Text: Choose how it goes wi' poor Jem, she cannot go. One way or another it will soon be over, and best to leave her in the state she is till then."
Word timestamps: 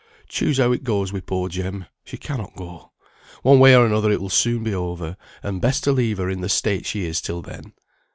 Choose 0.27 0.57
how 0.57 0.71
it 0.71 0.83
goes 0.83 1.13
wi' 1.13 1.19
poor 1.19 1.47
Jem, 1.47 1.85
she 2.03 2.17
cannot 2.17 2.55
go. 2.55 2.91
One 3.43 3.59
way 3.59 3.75
or 3.75 3.85
another 3.85 4.09
it 4.09 4.19
will 4.19 4.31
soon 4.31 4.63
be 4.63 4.73
over, 4.73 5.15
and 5.43 5.61
best 5.61 5.83
to 5.83 5.91
leave 5.91 6.17
her 6.17 6.27
in 6.27 6.41
the 6.41 6.49
state 6.49 6.87
she 6.87 7.05
is 7.05 7.21
till 7.21 7.43
then." 7.43 7.73